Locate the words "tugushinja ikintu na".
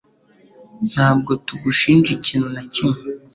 1.45-2.63